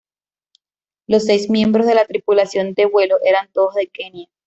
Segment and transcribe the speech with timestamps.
[1.05, 4.29] Los seis miembros de la tripulación de vuelo eran todos de Kenia.